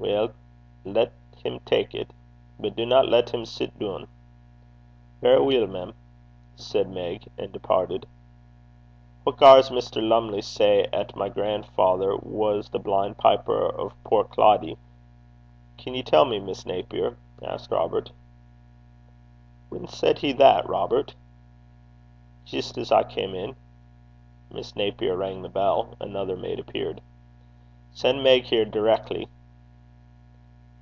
'Weel, 0.00 0.30
lat 0.84 1.10
him 1.42 1.58
tak' 1.66 1.92
it. 1.92 2.12
But 2.58 2.76
dinna 2.76 3.02
lat 3.02 3.30
him 3.34 3.44
sit 3.44 3.76
doon.' 3.80 4.06
'Verra 5.20 5.42
weel, 5.42 5.66
mem,' 5.66 5.94
said 6.54 6.88
Meg, 6.88 7.28
and 7.36 7.50
departed. 7.52 8.06
'What 9.24 9.38
gars 9.38 9.70
Mr. 9.70 10.00
Lumley 10.00 10.40
say 10.40 10.86
'at 10.92 11.16
my 11.16 11.28
gran'father 11.28 12.16
was 12.16 12.68
the 12.68 12.78
blin' 12.78 13.16
piper 13.16 13.60
o' 13.76 13.92
Portcloddie? 14.04 14.78
Can 15.76 15.94
ye 15.94 16.04
tell 16.04 16.24
me, 16.26 16.38
Miss 16.38 16.64
Naper?' 16.64 17.16
asked 17.42 17.72
Robert. 17.72 18.12
'Whan 19.68 19.88
said 19.88 20.18
he 20.20 20.32
that, 20.34 20.68
Robert?' 20.68 21.16
'Jist 22.44 22.78
as 22.78 22.92
I 22.92 23.02
cam 23.02 23.34
in.' 23.34 23.56
Miss 24.52 24.76
Napier 24.76 25.16
rang 25.16 25.42
the 25.42 25.48
bell. 25.48 25.96
Another 26.00 26.36
maid 26.36 26.60
appeared. 26.60 27.00
'Sen' 27.92 28.22
Meg 28.22 28.44
here 28.44 28.64
direckly.' 28.64 29.26